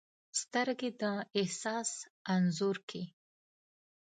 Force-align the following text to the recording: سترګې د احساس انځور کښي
سترګې 0.41 0.89
د 1.01 1.03
احساس 1.39 1.89
انځور 2.33 2.77
کښي 2.89 3.03